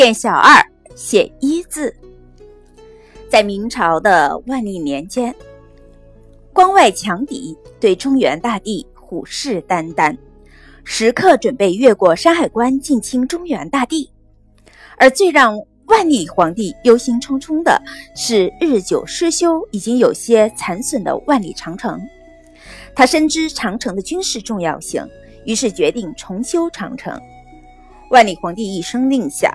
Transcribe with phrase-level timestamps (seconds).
[0.00, 0.64] 店小二
[0.96, 1.94] 写一字。
[3.28, 5.34] 在明朝的万历年间，
[6.54, 10.16] 关外强敌对中原大地虎视眈眈，
[10.84, 14.10] 时刻准备越过山海关进侵中原大地。
[14.96, 17.78] 而最让万历皇帝忧心忡忡的
[18.16, 22.00] 是日久失修、已经有些残损的万里长城。
[22.94, 25.06] 他深知长城的军事重要性，
[25.44, 27.20] 于是决定重修长城。
[28.08, 29.54] 万历皇帝一声令下。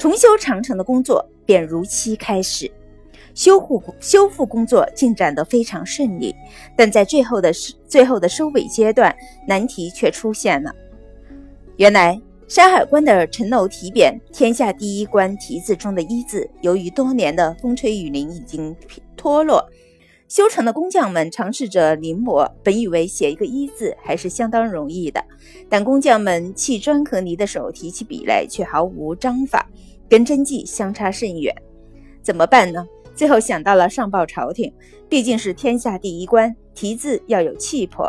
[0.00, 2.72] 重修长城的工作便如期开始，
[3.34, 6.34] 修护修复工作进展得非常顺利，
[6.74, 7.52] 但在最后的
[7.86, 9.14] 最后的收尾阶段，
[9.46, 10.74] 难题却出现了。
[11.76, 12.18] 原来
[12.48, 18.74] 山海关的城楼题匾“天下第一关”题字中的一字，由于多年的风吹雨淋已经
[19.18, 19.62] 脱落，
[20.30, 25.20] 修城的工匠们尝试着临摹，本以为写一个一字还是相当容易的，
[25.68, 29.68] 但工匠们砌砖和泥的手提起笔来却毫无章法。
[30.08, 31.52] 跟真迹相差甚远，
[32.22, 32.86] 怎么办呢？
[33.12, 34.72] 最后想到了上报朝廷，
[35.08, 38.08] 毕竟是天下第一关，题字要有气魄。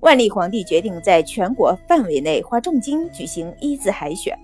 [0.00, 4.34] 万历皇帝决定在全国范围内花重金举行一字海选，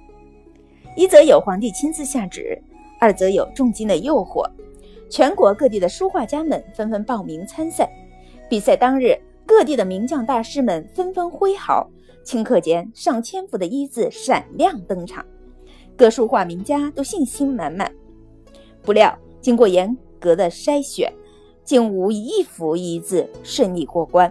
[0.95, 2.63] 一则有皇帝亲自下旨，
[3.01, 4.47] 二则有重金的诱惑。
[5.15, 7.89] 全国各地的书画家们纷纷报名参赛。
[8.51, 11.89] 比赛当日，各地的名将大师们纷纷挥毫，
[12.25, 15.25] 顷刻间上千幅的一字闪亮登场。
[15.97, 17.95] 各书画名家都信心满满，
[18.83, 21.13] 不料经过严格的筛选，
[21.63, 24.29] 竟无一幅一字顺利过关。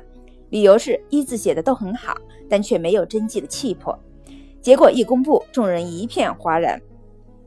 [0.50, 2.14] 理由是一字写的都很好，
[2.50, 3.98] 但却没有真迹的气魄。
[4.62, 6.78] 结果一公布，众人一片哗然。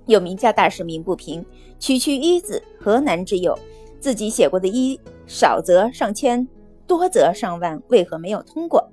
[0.07, 1.45] 有名家大师鸣不平
[1.79, 3.59] ：“区区一字，何难之有？
[4.01, 6.47] 自己写过的一少则上千，
[6.87, 8.89] 多则上万，为何没有通过？”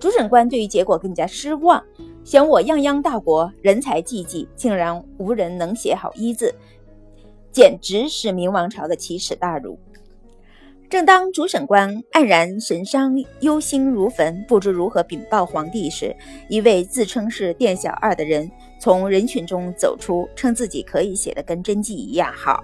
[0.00, 1.82] 主审官对于结果更加失望。
[2.24, 6.54] 想我泱泱大国，人才济济，竟然无人能写好一字，
[7.52, 9.78] 简直是明王朝的奇耻大辱。
[10.94, 16.14] 正当主审官黯然神伤、忧心如焚，不知如何禀报皇帝时，
[16.48, 22.62] 一位自称是店小二的人从人群中走出，称自己可以写的跟真迹一样好。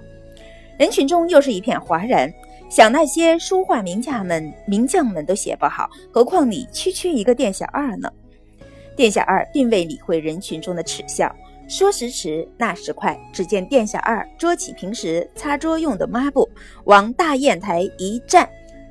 [0.79, 2.33] 人群中又是一片哗然，
[2.69, 8.09] 想那些书画名家们、名将们都写不好，何况你区区一个店小二呢？
[8.95, 11.35] 店小二并未理会人群中的耻笑，
[11.71, 16.49] 说时迟，那时快，只见殿下二捉起平时擦桌用的抹布，
[16.83, 18.49] 往大砚台一站，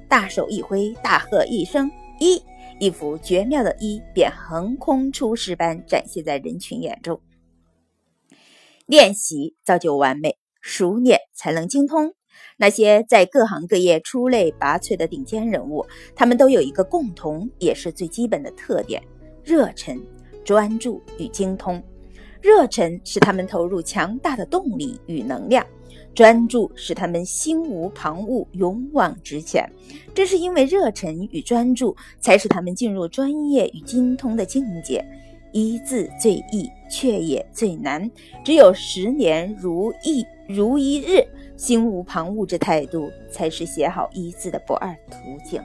[0.08, 2.42] 大手一挥，大喝一声“一”，
[2.80, 7.20] 一幅绝妙的“一”便横空出世般展现在人群眼中。
[8.86, 12.14] 练习造就完美，熟练才能精通。
[12.56, 15.84] 那些在各行各业出类拔萃的顶尖人物，
[16.16, 19.02] 他们都有一个共同，也是最基本的特点。
[19.44, 20.02] 热忱、
[20.42, 21.82] 专注与精通。
[22.42, 25.64] 热忱使他们投入强大的动力与能量，
[26.14, 29.68] 专注使他们心无旁骛、勇往直前。
[30.14, 35.04] 正是因为热忱与专注，才使他们进入专业与精通的境界。
[35.52, 38.08] 一字最易，却也最难。
[38.44, 41.26] 只有十年如一如一日，
[41.56, 45.60] 心无旁骛之态度，才是写好一字的不二途径。